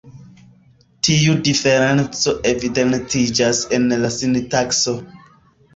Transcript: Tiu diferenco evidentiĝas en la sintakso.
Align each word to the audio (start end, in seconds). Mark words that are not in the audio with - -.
Tiu 1.07 1.35
diferenco 1.49 2.35
evidentiĝas 2.55 3.65
en 3.79 3.87
la 4.05 4.15
sintakso. 4.21 5.01